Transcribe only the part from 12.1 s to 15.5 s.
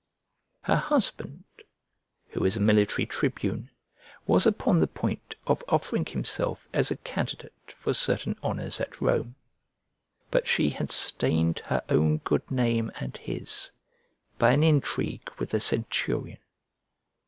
good name and his by an intrigue